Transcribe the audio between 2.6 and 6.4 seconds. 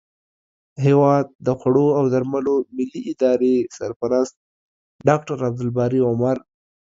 ملي ادارې سرپرست ډاکټر عبدالباري عمر